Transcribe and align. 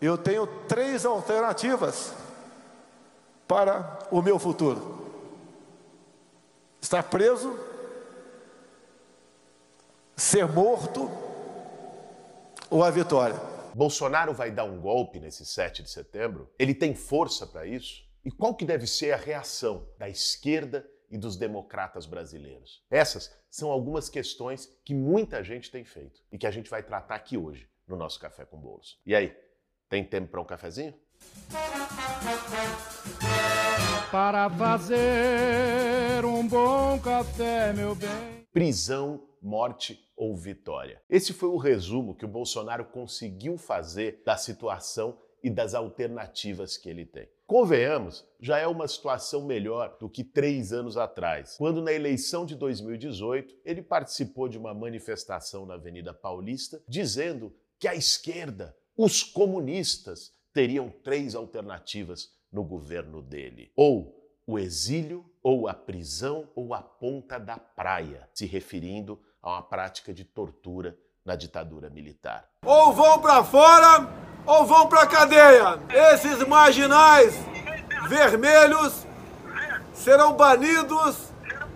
Eu 0.00 0.16
tenho 0.16 0.46
três 0.66 1.04
alternativas 1.04 2.14
para 3.46 3.98
o 4.10 4.22
meu 4.22 4.38
futuro: 4.38 5.06
estar 6.80 7.02
preso, 7.02 7.58
ser 10.16 10.46
morto 10.46 11.10
ou 12.70 12.82
a 12.82 12.90
vitória. 12.90 13.36
Bolsonaro 13.74 14.32
vai 14.32 14.50
dar 14.50 14.64
um 14.64 14.80
golpe 14.80 15.20
nesse 15.20 15.44
7 15.44 15.82
de 15.82 15.90
setembro? 15.90 16.52
Ele 16.58 16.74
tem 16.74 16.94
força 16.94 17.46
para 17.46 17.66
isso? 17.66 18.04
E 18.24 18.30
qual 18.30 18.54
que 18.54 18.64
deve 18.64 18.86
ser 18.86 19.12
a 19.12 19.16
reação 19.16 19.86
da 19.98 20.08
esquerda 20.08 20.86
e 21.10 21.16
dos 21.16 21.36
democratas 21.36 22.04
brasileiros? 22.04 22.84
Essas 22.90 23.34
são 23.48 23.70
algumas 23.70 24.08
questões 24.08 24.72
que 24.84 24.94
muita 24.94 25.42
gente 25.42 25.70
tem 25.70 25.84
feito 25.84 26.22
e 26.30 26.38
que 26.38 26.46
a 26.46 26.50
gente 26.50 26.68
vai 26.68 26.82
tratar 26.82 27.14
aqui 27.14 27.36
hoje 27.36 27.68
no 27.86 27.96
nosso 27.96 28.18
Café 28.18 28.44
com 28.44 28.58
Bolos. 28.58 29.00
E 29.06 29.14
aí, 29.14 29.36
tem 29.90 30.04
tempo 30.04 30.28
para 30.28 30.40
um 30.40 30.44
cafezinho? 30.44 30.94
Para 34.12 34.48
fazer 34.48 36.24
um 36.24 36.46
bom 36.46 36.98
café, 37.00 37.72
meu 37.72 37.96
bem. 37.96 38.46
Prisão, 38.52 39.26
morte 39.42 39.98
ou 40.16 40.36
vitória. 40.36 41.02
Esse 41.10 41.32
foi 41.32 41.48
o 41.48 41.56
resumo 41.56 42.14
que 42.14 42.24
o 42.24 42.28
Bolsonaro 42.28 42.84
conseguiu 42.84 43.58
fazer 43.58 44.22
da 44.24 44.36
situação 44.36 45.18
e 45.42 45.50
das 45.50 45.74
alternativas 45.74 46.76
que 46.76 46.88
ele 46.88 47.04
tem. 47.04 47.28
Convenhamos, 47.44 48.24
já 48.38 48.58
é 48.58 48.68
uma 48.68 48.86
situação 48.86 49.44
melhor 49.44 49.96
do 49.98 50.08
que 50.08 50.22
três 50.22 50.72
anos 50.72 50.96
atrás, 50.96 51.56
quando 51.56 51.82
na 51.82 51.92
eleição 51.92 52.46
de 52.46 52.54
2018 52.54 53.56
ele 53.64 53.82
participou 53.82 54.48
de 54.48 54.56
uma 54.56 54.72
manifestação 54.72 55.66
na 55.66 55.74
Avenida 55.74 56.14
Paulista 56.14 56.80
dizendo 56.86 57.52
que 57.76 57.88
a 57.88 57.94
esquerda 57.94 58.76
os 58.96 59.22
comunistas 59.22 60.32
teriam 60.52 60.90
três 61.02 61.34
alternativas 61.34 62.30
no 62.52 62.64
governo 62.64 63.22
dele: 63.22 63.72
ou 63.76 64.16
o 64.46 64.58
exílio, 64.58 65.24
ou 65.42 65.68
a 65.68 65.74
prisão, 65.74 66.48
ou 66.54 66.74
a 66.74 66.82
ponta 66.82 67.38
da 67.38 67.56
praia, 67.56 68.28
se 68.34 68.46
referindo 68.46 69.20
a 69.42 69.52
uma 69.52 69.62
prática 69.62 70.12
de 70.12 70.24
tortura 70.24 70.98
na 71.24 71.36
ditadura 71.36 71.88
militar. 71.88 72.48
Ou 72.64 72.92
vão 72.92 73.20
para 73.20 73.44
fora, 73.44 74.08
ou 74.46 74.66
vão 74.66 74.88
para 74.88 75.06
cadeia. 75.06 75.80
Esses 76.12 76.46
marginais 76.46 77.34
vermelhos 78.08 79.06
serão 79.94 80.34
banidos 80.34 81.30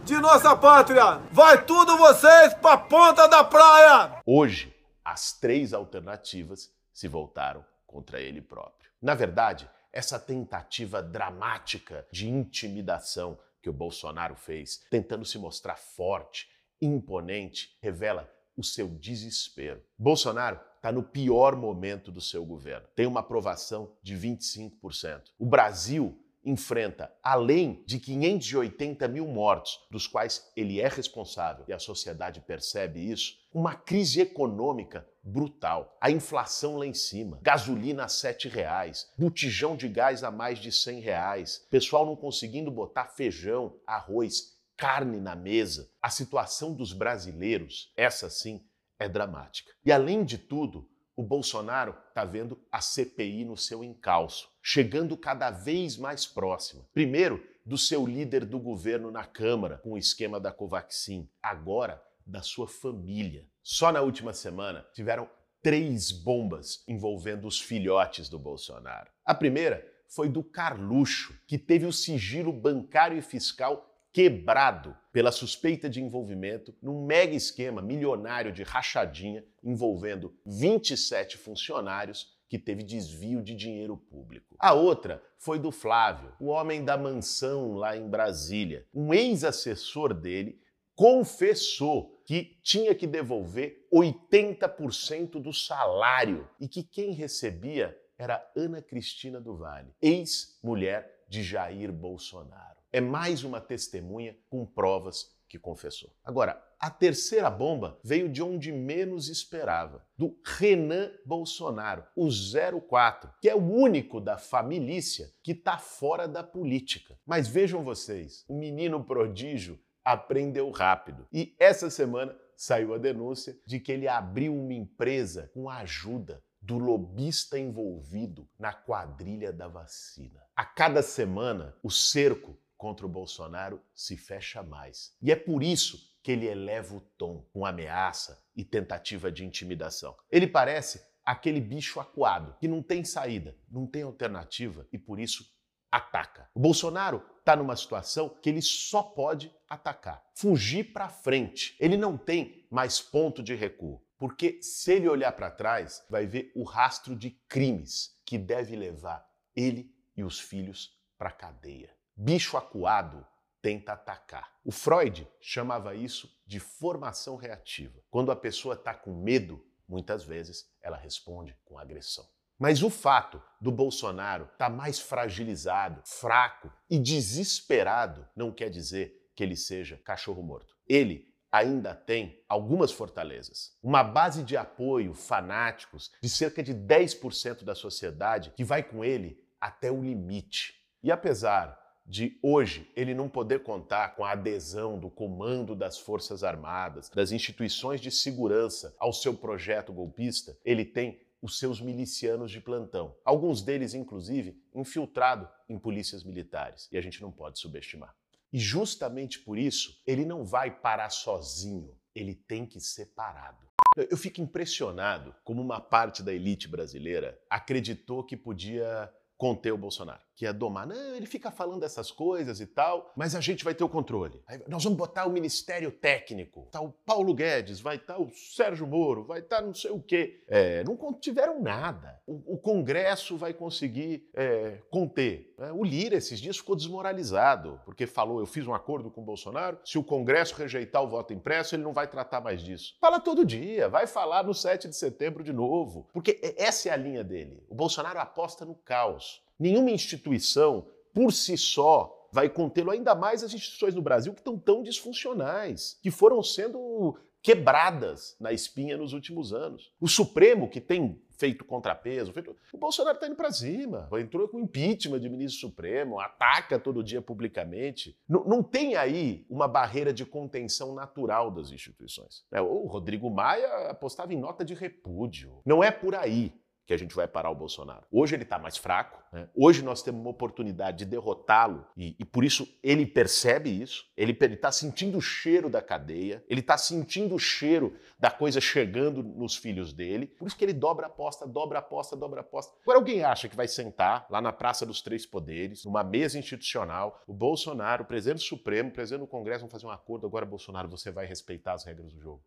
de 0.04 0.14
nossa 0.18 0.56
pátria. 0.56 1.20
Vai 1.30 1.64
tudo 1.64 1.96
vocês 1.96 2.54
para 2.54 2.76
ponta 2.76 3.26
da 3.28 3.44
praia. 3.44 4.20
Hoje, 4.26 4.74
as 5.04 5.32
três 5.32 5.72
alternativas 5.72 6.70
se 6.94 7.08
voltaram 7.08 7.62
contra 7.86 8.20
ele 8.20 8.40
próprio. 8.40 8.90
Na 9.02 9.14
verdade, 9.14 9.68
essa 9.92 10.18
tentativa 10.18 11.02
dramática 11.02 12.06
de 12.10 12.28
intimidação 12.28 13.38
que 13.60 13.68
o 13.68 13.72
Bolsonaro 13.72 14.34
fez, 14.34 14.84
tentando 14.90 15.24
se 15.24 15.38
mostrar 15.38 15.76
forte, 15.76 16.48
imponente, 16.80 17.76
revela 17.82 18.30
o 18.56 18.62
seu 18.62 18.88
desespero. 18.88 19.82
Bolsonaro 19.98 20.60
está 20.76 20.92
no 20.92 21.02
pior 21.02 21.56
momento 21.56 22.12
do 22.12 22.20
seu 22.20 22.44
governo. 22.44 22.86
Tem 22.94 23.06
uma 23.06 23.20
aprovação 23.20 23.96
de 24.02 24.16
25%. 24.16 25.32
O 25.38 25.46
Brasil 25.46 26.23
enfrenta, 26.44 27.12
além 27.22 27.82
de 27.86 27.98
580 27.98 29.08
mil 29.08 29.26
mortos, 29.26 29.80
dos 29.90 30.06
quais 30.06 30.50
ele 30.56 30.80
é 30.80 30.88
responsável, 30.88 31.64
e 31.66 31.72
a 31.72 31.78
sociedade 31.78 32.40
percebe 32.40 33.00
isso, 33.00 33.36
uma 33.52 33.74
crise 33.74 34.20
econômica 34.20 35.08
brutal. 35.22 35.96
A 36.00 36.10
inflação 36.10 36.76
lá 36.76 36.86
em 36.86 36.92
cima, 36.92 37.38
gasolina 37.42 38.04
a 38.04 38.08
sete 38.08 38.48
reais, 38.48 39.10
botijão 39.16 39.76
de 39.76 39.88
gás 39.88 40.22
a 40.22 40.30
mais 40.30 40.58
de 40.58 40.70
100 40.70 41.00
reais, 41.00 41.66
pessoal 41.70 42.04
não 42.04 42.16
conseguindo 42.16 42.70
botar 42.70 43.06
feijão, 43.06 43.76
arroz, 43.86 44.54
carne 44.76 45.20
na 45.20 45.34
mesa. 45.34 45.88
A 46.02 46.10
situação 46.10 46.74
dos 46.74 46.92
brasileiros, 46.92 47.92
essa 47.96 48.28
sim, 48.28 48.60
é 48.98 49.08
dramática. 49.08 49.72
E 49.84 49.92
além 49.92 50.24
de 50.24 50.38
tudo, 50.38 50.88
o 51.16 51.22
Bolsonaro 51.22 51.96
está 52.08 52.24
vendo 52.24 52.58
a 52.70 52.80
CPI 52.80 53.44
no 53.44 53.56
seu 53.56 53.84
encalço, 53.84 54.50
chegando 54.62 55.16
cada 55.16 55.50
vez 55.50 55.96
mais 55.96 56.26
próxima. 56.26 56.84
Primeiro, 56.92 57.42
do 57.64 57.78
seu 57.78 58.06
líder 58.06 58.44
do 58.44 58.58
governo 58.58 59.10
na 59.10 59.24
Câmara, 59.24 59.78
com 59.78 59.92
o 59.92 59.98
esquema 59.98 60.38
da 60.38 60.52
Covaxin. 60.52 61.28
Agora, 61.42 62.02
da 62.26 62.42
sua 62.42 62.66
família. 62.66 63.46
Só 63.62 63.92
na 63.92 64.00
última 64.00 64.32
semana 64.32 64.84
tiveram 64.92 65.28
três 65.62 66.10
bombas 66.10 66.84
envolvendo 66.86 67.46
os 67.46 67.60
filhotes 67.60 68.28
do 68.28 68.38
Bolsonaro. 68.38 69.10
A 69.24 69.34
primeira 69.34 69.86
foi 70.08 70.28
do 70.28 70.42
Carluxo, 70.42 71.34
que 71.46 71.58
teve 71.58 71.86
o 71.86 71.92
sigilo 71.92 72.52
bancário 72.52 73.16
e 73.16 73.22
fiscal 73.22 73.90
quebrado 74.12 74.96
pela 75.14 75.30
suspeita 75.30 75.88
de 75.88 76.02
envolvimento 76.02 76.74
num 76.82 77.06
mega 77.06 77.36
esquema 77.36 77.80
milionário 77.80 78.50
de 78.50 78.64
rachadinha 78.64 79.44
envolvendo 79.62 80.36
27 80.44 81.38
funcionários 81.38 82.34
que 82.48 82.58
teve 82.58 82.82
desvio 82.82 83.40
de 83.40 83.54
dinheiro 83.54 83.96
público. 83.96 84.56
A 84.58 84.74
outra 84.74 85.22
foi 85.38 85.60
do 85.60 85.70
Flávio, 85.70 86.34
o 86.40 86.46
homem 86.46 86.84
da 86.84 86.98
mansão 86.98 87.74
lá 87.74 87.96
em 87.96 88.08
Brasília. 88.08 88.88
Um 88.92 89.14
ex-assessor 89.14 90.12
dele 90.12 90.60
confessou 90.96 92.20
que 92.26 92.58
tinha 92.60 92.92
que 92.92 93.06
devolver 93.06 93.86
80% 93.92 95.40
do 95.40 95.52
salário 95.52 96.48
e 96.58 96.66
que 96.66 96.82
quem 96.82 97.12
recebia 97.12 97.96
era 98.18 98.44
Ana 98.56 98.82
Cristina 98.82 99.40
do 99.40 99.56
Vale, 99.56 99.94
ex-mulher 100.02 101.24
de 101.28 101.44
Jair 101.44 101.92
Bolsonaro 101.92 102.73
é 102.94 103.00
mais 103.00 103.42
uma 103.42 103.60
testemunha 103.60 104.36
com 104.48 104.64
provas 104.64 105.34
que 105.48 105.58
confessou. 105.58 106.14
Agora, 106.22 106.64
a 106.78 106.88
terceira 106.88 107.50
bomba 107.50 107.98
veio 108.04 108.28
de 108.28 108.40
onde 108.40 108.70
menos 108.70 109.28
esperava, 109.28 110.06
do 110.16 110.38
Renan 110.44 111.10
Bolsonaro, 111.26 112.04
o 112.14 112.28
04, 112.28 113.32
que 113.40 113.48
é 113.48 113.54
o 113.54 113.58
único 113.58 114.20
da 114.20 114.38
família 114.38 115.02
que 115.42 115.50
está 115.50 115.76
fora 115.76 116.28
da 116.28 116.44
política. 116.44 117.18
Mas 117.26 117.48
vejam 117.48 117.82
vocês, 117.82 118.44
o 118.46 118.56
menino 118.56 119.02
prodígio 119.02 119.76
aprendeu 120.04 120.70
rápido. 120.70 121.26
E 121.32 121.56
essa 121.58 121.90
semana 121.90 122.36
saiu 122.56 122.94
a 122.94 122.98
denúncia 122.98 123.58
de 123.66 123.80
que 123.80 123.90
ele 123.90 124.06
abriu 124.06 124.54
uma 124.54 124.72
empresa 124.72 125.50
com 125.52 125.68
a 125.68 125.78
ajuda 125.78 126.40
do 126.62 126.78
lobista 126.78 127.58
envolvido 127.58 128.48
na 128.56 128.72
quadrilha 128.72 129.52
da 129.52 129.66
vacina. 129.66 130.40
A 130.54 130.64
cada 130.64 131.02
semana, 131.02 131.74
o 131.82 131.90
cerco 131.90 132.56
contra 132.84 133.06
o 133.06 133.08
Bolsonaro 133.08 133.80
se 133.94 134.14
fecha 134.14 134.62
mais. 134.62 135.16
E 135.22 135.32
é 135.32 135.36
por 135.36 135.62
isso 135.62 136.14
que 136.22 136.30
ele 136.30 136.44
eleva 136.44 136.94
o 136.94 137.00
tom 137.00 137.48
com 137.50 137.64
ameaça 137.64 138.44
e 138.54 138.62
tentativa 138.62 139.32
de 139.32 139.42
intimidação. 139.42 140.14
Ele 140.30 140.46
parece 140.46 141.02
aquele 141.24 141.62
bicho 141.62 141.98
acuado 141.98 142.54
que 142.60 142.68
não 142.68 142.82
tem 142.82 143.02
saída, 143.02 143.56
não 143.70 143.86
tem 143.86 144.02
alternativa 144.02 144.86
e 144.92 144.98
por 144.98 145.18
isso 145.18 145.50
ataca. 145.90 146.50
O 146.54 146.60
Bolsonaro 146.60 147.24
está 147.38 147.56
numa 147.56 147.74
situação 147.74 148.28
que 148.28 148.50
ele 148.50 148.60
só 148.60 149.02
pode 149.02 149.50
atacar, 149.66 150.22
fugir 150.34 150.92
para 150.92 151.08
frente. 151.08 151.74
Ele 151.80 151.96
não 151.96 152.18
tem 152.18 152.66
mais 152.70 153.00
ponto 153.00 153.42
de 153.42 153.54
recuo, 153.54 154.04
porque 154.18 154.60
se 154.60 154.92
ele 154.92 155.08
olhar 155.08 155.32
para 155.32 155.50
trás, 155.50 156.04
vai 156.10 156.26
ver 156.26 156.52
o 156.54 156.64
rastro 156.64 157.16
de 157.16 157.30
crimes 157.48 158.20
que 158.26 158.36
deve 158.36 158.76
levar 158.76 159.26
ele 159.56 159.90
e 160.14 160.22
os 160.22 160.38
filhos 160.38 160.94
para 161.16 161.30
cadeia. 161.30 161.94
Bicho 162.16 162.56
acuado 162.56 163.26
tenta 163.60 163.94
atacar. 163.94 164.52
O 164.64 164.70
Freud 164.70 165.26
chamava 165.40 165.94
isso 165.94 166.30
de 166.46 166.60
formação 166.60 167.34
reativa. 167.34 167.98
Quando 168.10 168.30
a 168.30 168.36
pessoa 168.36 168.74
está 168.74 168.94
com 168.94 169.14
medo, 169.14 169.64
muitas 169.88 170.22
vezes 170.22 170.70
ela 170.82 170.96
responde 170.96 171.56
com 171.64 171.78
agressão. 171.78 172.24
Mas 172.58 172.82
o 172.82 172.90
fato 172.90 173.42
do 173.60 173.72
Bolsonaro 173.72 174.44
estar 174.44 174.70
tá 174.70 174.70
mais 174.70 175.00
fragilizado, 175.00 176.02
fraco 176.04 176.72
e 176.88 176.98
desesperado 176.98 178.28
não 178.36 178.52
quer 178.52 178.70
dizer 178.70 179.30
que 179.34 179.42
ele 179.42 179.56
seja 179.56 180.00
cachorro 180.04 180.42
morto. 180.42 180.76
Ele 180.86 181.34
ainda 181.50 181.94
tem 181.94 182.44
algumas 182.48 182.92
fortalezas. 182.92 183.76
Uma 183.82 184.04
base 184.04 184.42
de 184.42 184.56
apoio 184.56 185.14
fanáticos 185.14 186.12
de 186.22 186.28
cerca 186.28 186.62
de 186.62 186.74
10% 186.74 187.64
da 187.64 187.74
sociedade 187.74 188.52
que 188.56 188.62
vai 188.62 188.82
com 188.82 189.04
ele 189.04 189.42
até 189.60 189.90
o 189.90 190.02
limite. 190.02 190.74
E 191.02 191.10
apesar 191.10 191.83
de 192.06 192.38
hoje 192.42 192.90
ele 192.94 193.14
não 193.14 193.28
poder 193.28 193.62
contar 193.62 194.14
com 194.14 194.24
a 194.24 194.32
adesão 194.32 194.98
do 194.98 195.08
comando 195.10 195.74
das 195.74 195.98
Forças 195.98 196.44
Armadas, 196.44 197.08
das 197.08 197.32
instituições 197.32 198.00
de 198.00 198.10
segurança 198.10 198.94
ao 198.98 199.12
seu 199.12 199.34
projeto 199.34 199.92
golpista, 199.92 200.56
ele 200.64 200.84
tem 200.84 201.18
os 201.40 201.58
seus 201.58 201.80
milicianos 201.80 202.50
de 202.50 202.60
plantão. 202.60 203.14
Alguns 203.24 203.60
deles, 203.60 203.92
inclusive, 203.92 204.58
infiltrado 204.74 205.46
em 205.68 205.78
polícias 205.78 206.24
militares. 206.24 206.88
E 206.90 206.96
a 206.96 207.02
gente 207.02 207.20
não 207.20 207.30
pode 207.30 207.58
subestimar. 207.58 208.14
E 208.50 208.58
justamente 208.58 209.40
por 209.40 209.58
isso, 209.58 210.00
ele 210.06 210.24
não 210.24 210.44
vai 210.44 210.70
parar 210.70 211.10
sozinho. 211.10 211.94
ele 212.14 212.34
tem 212.34 212.64
que 212.64 212.78
ser 212.80 213.06
parado. 213.06 213.66
Eu 213.96 214.16
fico 214.16 214.40
impressionado 214.40 215.34
como 215.42 215.60
uma 215.60 215.80
parte 215.80 216.22
da 216.22 216.32
elite 216.32 216.68
brasileira 216.68 217.36
acreditou 217.50 218.22
que 218.22 218.36
podia 218.36 219.12
conter 219.36 219.72
o 219.72 219.78
Bolsonaro, 219.78 220.22
que 220.34 220.44
ia 220.44 220.52
domar. 220.52 220.86
Não, 220.86 221.14
ele 221.14 221.26
fica 221.26 221.50
falando 221.50 221.84
essas 221.84 222.10
coisas 222.10 222.60
e 222.60 222.66
tal, 222.66 223.12
mas 223.16 223.34
a 223.34 223.40
gente 223.40 223.64
vai 223.64 223.74
ter 223.74 223.84
o 223.84 223.88
controle. 223.88 224.42
Aí 224.46 224.60
nós 224.68 224.82
vamos 224.82 224.98
botar 224.98 225.26
o 225.26 225.30
Ministério 225.30 225.90
Técnico, 225.90 226.68
tá 226.70 226.80
o 226.80 226.90
Paulo 226.90 227.34
Guedes, 227.34 227.80
vai 227.80 227.96
estar 227.96 228.14
tá 228.14 228.20
o 228.20 228.30
Sérgio 228.30 228.86
Moro, 228.86 229.24
vai 229.24 229.40
estar 229.40 229.56
tá 229.56 229.62
não 229.62 229.74
sei 229.74 229.90
o 229.90 230.00
quê. 230.00 230.42
É, 230.48 230.82
não 230.84 230.96
tiveram 231.14 231.60
nada. 231.60 232.20
O, 232.26 232.54
o 232.54 232.58
Congresso 232.58 233.36
vai 233.36 233.52
conseguir 233.52 234.28
é, 234.34 234.78
conter. 234.90 235.54
É, 235.58 235.72
o 235.72 235.84
Lira, 235.84 236.16
esses 236.16 236.40
dias, 236.40 236.56
ficou 236.56 236.74
desmoralizado, 236.74 237.80
porque 237.84 238.06
falou: 238.06 238.40
eu 238.40 238.46
fiz 238.46 238.66
um 238.66 238.74
acordo 238.74 239.10
com 239.10 239.20
o 239.20 239.24
Bolsonaro, 239.24 239.78
se 239.84 239.98
o 239.98 240.04
Congresso 240.04 240.54
rejeitar 240.56 241.02
o 241.02 241.08
voto 241.08 241.32
impresso, 241.32 241.74
ele 241.74 241.82
não 241.82 241.92
vai 241.92 242.08
tratar 242.08 242.40
mais 242.40 242.62
disso. 242.62 242.96
Fala 243.00 243.20
todo 243.20 243.44
dia, 243.44 243.88
vai 243.88 244.06
falar 244.06 244.44
no 244.44 244.54
7 244.54 244.88
de 244.88 244.96
setembro 244.96 245.44
de 245.44 245.52
novo, 245.52 246.08
porque 246.12 246.40
essa 246.56 246.88
é 246.88 246.92
a 246.92 246.96
linha 246.96 247.22
dele. 247.22 247.62
O 247.68 247.74
Bolsonaro 247.74 248.18
aposta 248.18 248.64
no 248.64 248.74
caos. 248.74 249.44
Nenhuma 249.58 249.90
instituição, 249.90 250.86
por 251.12 251.32
si 251.32 251.56
só, 251.56 252.28
vai 252.32 252.48
contê-lo, 252.48 252.90
ainda 252.90 253.14
mais 253.14 253.44
as 253.44 253.54
instituições 253.54 253.94
no 253.94 254.02
Brasil 254.02 254.32
que 254.32 254.40
estão 254.40 254.58
tão 254.58 254.82
disfuncionais, 254.82 255.98
que 256.02 256.10
foram 256.10 256.42
sendo 256.42 257.16
quebradas 257.40 258.34
na 258.40 258.52
espinha 258.52 258.96
nos 258.96 259.12
últimos 259.12 259.52
anos. 259.52 259.92
O 260.00 260.08
Supremo, 260.08 260.68
que 260.68 260.80
tem 260.80 261.22
feito 261.36 261.64
contrapeso, 261.64 262.32
feito... 262.32 262.56
o 262.72 262.78
Bolsonaro 262.78 263.16
está 263.16 263.26
indo 263.26 263.36
para 263.36 263.52
cima, 263.52 264.08
entrou 264.14 264.48
com 264.48 264.58
impeachment 264.58 265.20
de 265.20 265.28
ministro 265.28 265.60
Supremo, 265.60 266.18
ataca 266.18 266.78
todo 266.78 267.04
dia 267.04 267.20
publicamente. 267.20 268.16
N 268.28 268.42
não 268.46 268.62
tem 268.62 268.96
aí 268.96 269.44
uma 269.50 269.68
barreira 269.68 270.12
de 270.12 270.24
contenção 270.24 270.94
natural 270.94 271.50
das 271.50 271.70
instituições. 271.70 272.44
É, 272.50 272.60
o 272.62 272.86
Rodrigo 272.86 273.28
Maia 273.30 273.90
apostava 273.90 274.32
em 274.32 274.40
nota 274.40 274.64
de 274.64 274.74
repúdio. 274.74 275.60
Não 275.66 275.84
é 275.84 275.90
por 275.90 276.14
aí 276.14 276.52
que 276.86 276.92
a 276.92 276.96
gente 276.96 277.14
vai 277.14 277.26
parar 277.26 277.50
o 277.50 277.54
Bolsonaro. 277.54 278.04
Hoje 278.10 278.34
ele 278.34 278.42
está 278.42 278.58
mais 278.58 278.76
fraco, 278.76 279.22
né? 279.32 279.48
hoje 279.54 279.82
nós 279.82 280.02
temos 280.02 280.20
uma 280.20 280.30
oportunidade 280.30 280.98
de 280.98 281.04
derrotá-lo 281.04 281.86
e, 281.96 282.14
e, 282.18 282.24
por 282.24 282.44
isso 282.44 282.68
ele 282.82 283.06
percebe 283.06 283.70
isso, 283.70 284.04
ele 284.16 284.32
está 284.32 284.70
sentindo 284.70 285.18
o 285.18 285.20
cheiro 285.20 285.70
da 285.70 285.80
cadeia, 285.80 286.44
ele 286.48 286.60
está 286.60 286.76
sentindo 286.76 287.34
o 287.34 287.38
cheiro 287.38 287.96
da 288.18 288.30
coisa 288.30 288.60
chegando 288.60 289.22
nos 289.22 289.56
filhos 289.56 289.92
dele, 289.92 290.26
por 290.26 290.46
isso 290.46 290.56
que 290.56 290.64
ele 290.64 290.72
dobra 290.72 291.06
a 291.06 291.08
aposta, 291.08 291.46
dobra 291.46 291.78
a 291.78 291.80
aposta, 291.80 292.16
dobra 292.16 292.40
a 292.40 292.42
aposta. 292.42 292.74
Agora 292.82 292.98
alguém 292.98 293.24
acha 293.24 293.48
que 293.48 293.56
vai 293.56 293.68
sentar 293.68 294.26
lá 294.28 294.40
na 294.40 294.52
Praça 294.52 294.84
dos 294.84 295.00
Três 295.00 295.26
Poderes, 295.26 295.84
numa 295.84 296.02
mesa 296.02 296.38
institucional, 296.38 297.22
o 297.26 297.32
Bolsonaro, 297.32 298.04
o 298.04 298.06
presidente 298.06 298.42
Supremo, 298.42 298.90
o 298.90 298.92
presidente 298.92 299.20
do 299.20 299.26
Congresso 299.26 299.60
vão 299.60 299.70
fazer 299.70 299.86
um 299.86 299.90
acordo, 299.90 300.26
agora 300.26 300.44
Bolsonaro, 300.44 300.88
você 300.88 301.10
vai 301.10 301.26
respeitar 301.26 301.72
as 301.72 301.84
regras 301.84 302.12
do 302.12 302.20
jogo. 302.20 302.42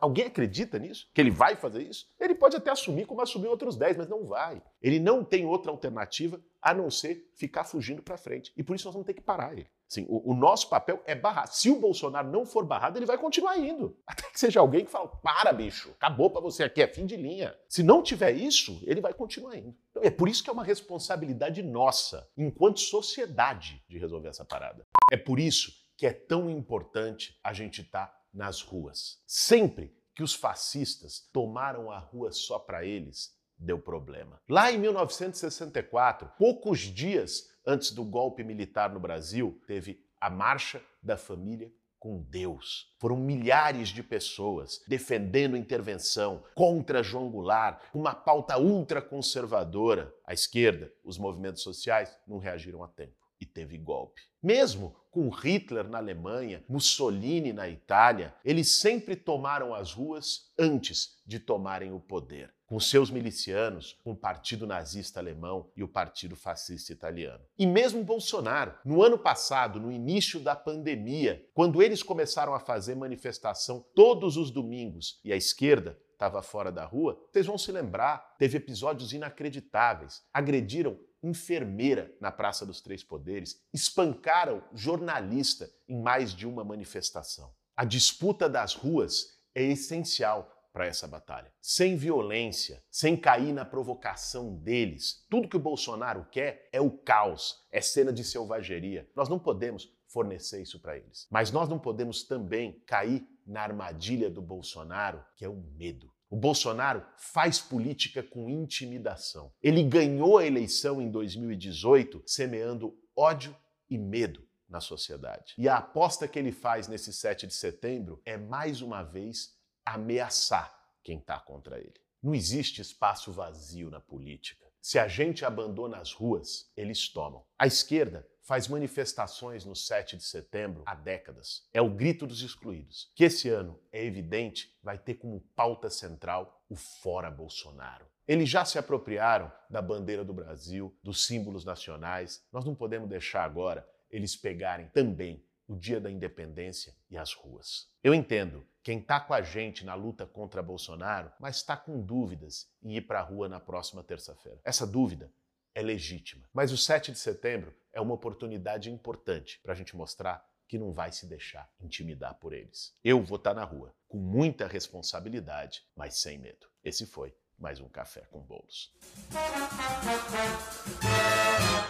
Alguém 0.00 0.26
acredita 0.26 0.78
nisso? 0.78 1.08
Que 1.14 1.20
ele 1.20 1.30
vai 1.30 1.56
fazer 1.56 1.82
isso? 1.82 2.06
Ele 2.20 2.34
pode 2.34 2.56
até 2.56 2.70
assumir 2.70 3.06
como 3.06 3.20
assumiu 3.20 3.52
outros 3.62 3.78
10, 3.78 3.96
mas 3.96 4.08
não 4.08 4.24
vai. 4.24 4.62
Ele 4.80 4.98
não 4.98 5.24
tem 5.24 5.46
outra 5.46 5.70
alternativa 5.70 6.40
a 6.60 6.72
não 6.72 6.90
ser 6.90 7.30
ficar 7.34 7.64
fugindo 7.64 8.02
para 8.02 8.16
frente. 8.16 8.52
E 8.56 8.62
por 8.62 8.76
isso 8.76 8.86
nós 8.86 8.94
vamos 8.94 9.06
ter 9.06 9.14
que 9.14 9.20
parar 9.20 9.52
ele. 9.52 9.68
Assim, 9.92 10.06
o, 10.08 10.30
o, 10.30 10.34
nosso 10.34 10.70
papel 10.70 11.02
é 11.04 11.14
barrar. 11.14 11.46
Se 11.48 11.68
o 11.68 11.78
Bolsonaro 11.78 12.30
não 12.30 12.46
for 12.46 12.64
barrado, 12.64 12.98
ele 12.98 13.04
vai 13.04 13.18
continuar 13.18 13.58
indo. 13.58 13.94
Até 14.06 14.22
que 14.30 14.40
seja 14.40 14.60
alguém 14.60 14.86
que 14.86 14.90
fala: 14.90 15.08
para, 15.08 15.52
bicho, 15.52 15.90
acabou 15.90 16.30
para 16.30 16.40
você 16.40 16.64
aqui, 16.64 16.80
é 16.80 16.86
fim 16.86 17.04
de 17.04 17.14
linha. 17.14 17.54
Se 17.68 17.82
não 17.82 18.02
tiver 18.02 18.32
isso, 18.32 18.82
ele 18.84 19.02
vai 19.02 19.12
continuar 19.12 19.56
indo. 19.56 19.76
Então, 19.90 20.02
é 20.02 20.10
por 20.10 20.30
isso 20.30 20.42
que 20.42 20.48
é 20.48 20.52
uma 20.52 20.64
responsabilidade 20.64 21.62
nossa, 21.62 22.26
enquanto 22.38 22.80
sociedade, 22.80 23.84
de 23.86 23.98
resolver 23.98 24.28
essa 24.28 24.46
parada. 24.46 24.86
É 25.10 25.16
por 25.16 25.38
isso 25.38 25.72
que 25.94 26.06
é 26.06 26.12
tão 26.12 26.48
importante 26.48 27.38
a 27.44 27.52
gente 27.52 27.82
estar 27.82 28.06
tá 28.06 28.22
nas 28.32 28.62
ruas. 28.62 29.20
Sempre 29.26 29.94
que 30.14 30.22
os 30.22 30.34
fascistas 30.34 31.28
tomaram 31.32 31.90
a 31.90 31.98
rua 31.98 32.32
só 32.32 32.58
para 32.58 32.84
eles, 32.84 33.34
deu 33.62 33.78
problema. 33.78 34.40
Lá 34.48 34.70
em 34.72 34.78
1964, 34.78 36.30
poucos 36.38 36.80
dias 36.80 37.50
antes 37.66 37.92
do 37.92 38.04
golpe 38.04 38.42
militar 38.42 38.92
no 38.92 39.00
Brasil, 39.00 39.60
teve 39.66 40.04
a 40.20 40.28
Marcha 40.28 40.82
da 41.02 41.16
Família 41.16 41.72
com 41.98 42.20
Deus. 42.20 42.92
Foram 42.98 43.16
milhares 43.16 43.90
de 43.90 44.02
pessoas 44.02 44.82
defendendo 44.88 45.56
intervenção 45.56 46.42
contra 46.54 47.02
João 47.02 47.30
Goulart, 47.30 47.80
uma 47.94 48.12
pauta 48.12 48.58
ultraconservadora. 48.58 50.12
A 50.26 50.34
esquerda, 50.34 50.92
os 51.04 51.16
movimentos 51.16 51.62
sociais 51.62 52.18
não 52.26 52.38
reagiram 52.38 52.82
a 52.82 52.88
tempo 52.88 53.21
e 53.42 53.46
teve 53.46 53.76
golpe. 53.76 54.22
Mesmo 54.40 54.94
com 55.10 55.28
Hitler 55.28 55.88
na 55.88 55.98
Alemanha, 55.98 56.64
Mussolini 56.68 57.52
na 57.52 57.68
Itália, 57.68 58.34
eles 58.44 58.78
sempre 58.78 59.14
tomaram 59.14 59.74
as 59.74 59.92
ruas 59.92 60.52
antes 60.58 61.20
de 61.26 61.38
tomarem 61.38 61.92
o 61.92 62.00
poder, 62.00 62.54
com 62.66 62.80
seus 62.80 63.10
milicianos, 63.10 63.98
com 64.04 64.12
o 64.12 64.16
Partido 64.16 64.66
Nazista 64.66 65.20
Alemão 65.20 65.70
e 65.76 65.82
o 65.82 65.88
Partido 65.88 66.34
Fascista 66.36 66.92
Italiano. 66.92 67.44
E 67.58 67.66
mesmo 67.66 68.02
Bolsonaro, 68.02 68.74
no 68.84 69.02
ano 69.02 69.18
passado, 69.18 69.78
no 69.78 69.92
início 69.92 70.40
da 70.40 70.56
pandemia, 70.56 71.44
quando 71.52 71.82
eles 71.82 72.02
começaram 72.02 72.54
a 72.54 72.60
fazer 72.60 72.94
manifestação 72.94 73.84
todos 73.94 74.36
os 74.36 74.50
domingos 74.50 75.20
e 75.24 75.32
a 75.32 75.36
esquerda 75.36 75.98
estava 76.12 76.40
fora 76.40 76.70
da 76.70 76.84
rua, 76.84 77.20
vocês 77.32 77.46
vão 77.46 77.58
se 77.58 77.72
lembrar, 77.72 78.36
teve 78.38 78.56
episódios 78.56 79.12
inacreditáveis. 79.12 80.22
Agrediram 80.32 80.96
enfermeira 81.22 82.12
na 82.20 82.32
Praça 82.32 82.66
dos 82.66 82.80
Três 82.80 83.04
Poderes, 83.04 83.60
espancaram 83.72 84.62
jornalista 84.74 85.70
em 85.88 86.00
mais 86.00 86.32
de 86.32 86.46
uma 86.46 86.64
manifestação. 86.64 87.52
A 87.76 87.84
disputa 87.84 88.48
das 88.48 88.74
ruas 88.74 89.38
é 89.54 89.62
essencial 89.62 90.52
para 90.72 90.86
essa 90.86 91.06
batalha. 91.06 91.52
Sem 91.60 91.96
violência, 91.96 92.82
sem 92.90 93.16
cair 93.16 93.52
na 93.52 93.64
provocação 93.64 94.56
deles. 94.56 95.26
Tudo 95.28 95.48
que 95.48 95.56
o 95.56 95.60
Bolsonaro 95.60 96.26
quer 96.30 96.68
é 96.72 96.80
o 96.80 96.90
caos, 96.90 97.62
é 97.70 97.80
cena 97.80 98.12
de 98.12 98.24
selvageria. 98.24 99.08
Nós 99.14 99.28
não 99.28 99.38
podemos 99.38 99.92
fornecer 100.08 100.62
isso 100.62 100.80
para 100.80 100.96
eles. 100.96 101.26
Mas 101.30 101.50
nós 101.50 101.68
não 101.68 101.78
podemos 101.78 102.22
também 102.24 102.82
cair 102.86 103.26
na 103.46 103.62
armadilha 103.62 104.30
do 104.30 104.42
Bolsonaro, 104.42 105.24
que 105.36 105.44
é 105.44 105.48
o 105.48 105.56
medo. 105.76 106.11
O 106.32 106.36
Bolsonaro 106.36 107.04
faz 107.18 107.60
política 107.60 108.22
com 108.22 108.48
intimidação. 108.48 109.52
Ele 109.62 109.82
ganhou 109.82 110.38
a 110.38 110.46
eleição 110.46 110.98
em 111.02 111.10
2018 111.10 112.22
semeando 112.26 112.98
ódio 113.14 113.54
e 113.90 113.98
medo 113.98 114.42
na 114.66 114.80
sociedade. 114.80 115.52
E 115.58 115.68
a 115.68 115.76
aposta 115.76 116.26
que 116.26 116.38
ele 116.38 116.50
faz 116.50 116.88
nesse 116.88 117.12
7 117.12 117.46
de 117.46 117.52
setembro 117.52 118.22
é 118.24 118.38
mais 118.38 118.80
uma 118.80 119.02
vez 119.02 119.58
ameaçar 119.84 120.74
quem 121.04 121.18
está 121.18 121.38
contra 121.38 121.78
ele. 121.78 122.01
Não 122.22 122.34
existe 122.34 122.80
espaço 122.80 123.32
vazio 123.32 123.90
na 123.90 124.00
política. 124.00 124.64
Se 124.80 124.98
a 124.98 125.08
gente 125.08 125.44
abandona 125.44 125.98
as 125.98 126.12
ruas, 126.12 126.70
eles 126.76 127.08
tomam. 127.08 127.44
A 127.58 127.66
esquerda 127.66 128.26
faz 128.42 128.68
manifestações 128.68 129.64
no 129.64 129.74
7 129.74 130.16
de 130.16 130.22
setembro 130.22 130.82
há 130.86 130.94
décadas. 130.94 131.66
É 131.72 131.82
o 131.82 131.90
grito 131.90 132.26
dos 132.26 132.42
excluídos, 132.42 133.10
que 133.14 133.24
esse 133.24 133.48
ano, 133.48 133.78
é 133.90 134.04
evidente, 134.04 134.76
vai 134.82 134.98
ter 134.98 135.14
como 135.14 135.40
pauta 135.56 135.90
central 135.90 136.64
o 136.68 136.76
fora 136.76 137.30
Bolsonaro. 137.30 138.06
Eles 138.26 138.48
já 138.48 138.64
se 138.64 138.78
apropriaram 138.78 139.50
da 139.68 139.82
bandeira 139.82 140.24
do 140.24 140.32
Brasil, 140.32 140.96
dos 141.02 141.26
símbolos 141.26 141.64
nacionais. 141.64 142.44
Nós 142.52 142.64
não 142.64 142.74
podemos 142.74 143.08
deixar 143.08 143.44
agora 143.44 143.88
eles 144.10 144.36
pegarem 144.36 144.88
também 144.88 145.44
o 145.72 145.76
dia 145.76 145.98
da 145.98 146.10
independência 146.10 146.94
e 147.10 147.16
as 147.16 147.32
ruas. 147.32 147.88
Eu 148.04 148.14
entendo 148.14 148.66
quem 148.82 148.98
está 148.98 149.18
com 149.18 149.32
a 149.32 149.40
gente 149.40 149.84
na 149.84 149.94
luta 149.94 150.26
contra 150.26 150.62
Bolsonaro, 150.62 151.32
mas 151.40 151.56
está 151.56 151.76
com 151.76 152.00
dúvidas 152.00 152.68
em 152.82 152.96
ir 152.96 153.02
para 153.02 153.20
a 153.20 153.22
rua 153.22 153.48
na 153.48 153.58
próxima 153.58 154.04
terça-feira. 154.04 154.60
Essa 154.64 154.86
dúvida 154.86 155.32
é 155.74 155.80
legítima. 155.80 156.46
Mas 156.52 156.72
o 156.72 156.76
7 156.76 157.12
de 157.12 157.18
setembro 157.18 157.74
é 157.90 158.00
uma 158.00 158.14
oportunidade 158.14 158.90
importante 158.90 159.60
para 159.62 159.72
a 159.72 159.76
gente 159.76 159.96
mostrar 159.96 160.46
que 160.68 160.78
não 160.78 160.92
vai 160.92 161.10
se 161.10 161.26
deixar 161.26 161.70
intimidar 161.80 162.34
por 162.34 162.52
eles. 162.52 162.94
Eu 163.02 163.22
vou 163.22 163.36
estar 163.36 163.54
tá 163.54 163.60
na 163.60 163.64
rua, 163.64 163.94
com 164.08 164.18
muita 164.18 164.66
responsabilidade, 164.66 165.82
mas 165.96 166.16
sem 166.16 166.38
medo. 166.38 166.66
Esse 166.84 167.06
foi 167.06 167.34
mais 167.62 167.80
um 167.80 167.88
Café 167.88 168.22
com 168.32 168.40
Bolos. 168.40 168.92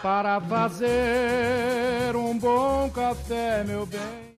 Para 0.03 0.39
fazer 0.43 2.15
um 2.15 2.39
bom 2.39 2.91
café, 2.91 3.65
meu 3.65 3.87
bem. 3.87 4.23